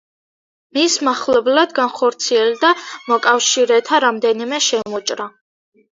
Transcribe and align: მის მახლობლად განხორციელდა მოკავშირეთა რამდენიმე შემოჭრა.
მის 0.77 0.95
მახლობლად 1.07 1.75
განხორციელდა 1.81 2.71
მოკავშირეთა 3.13 4.01
რამდენიმე 4.09 4.63
შემოჭრა. 4.73 5.29